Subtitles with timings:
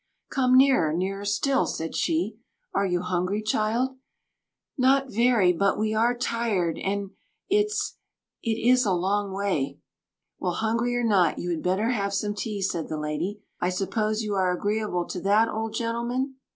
[0.31, 2.39] "Come nearer, nearer still," said she.
[2.73, 3.97] "Are you hungry, child?"
[4.75, 7.11] "Not very; but we are tired, and
[7.51, 9.77] it's—it is a long way—"
[10.39, 14.33] "Well, hungry or not, you had better have some tea," said the lady.—"I suppose you
[14.33, 16.37] are agreeable to that, old gentleman?"